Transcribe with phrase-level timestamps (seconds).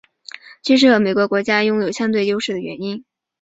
[0.63, 3.05] 揭示了每个国家拥有相对优势的原因。